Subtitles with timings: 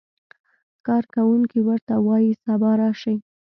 [0.85, 3.17] کارکوونکی ورته وایي سبا راشئ.